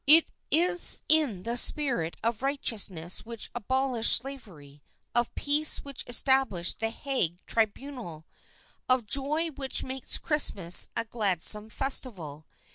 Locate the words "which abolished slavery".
3.23-4.81